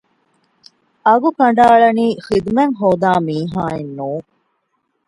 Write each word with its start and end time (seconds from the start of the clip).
އަގު 1.05 1.29
ކަނޑައަޅަނީ 1.37 2.05
ޚިދުމަތް 2.25 2.75
ހޯދާ 2.79 3.11
މީހާއެއް 3.27 3.93
ނޫން 3.97 4.27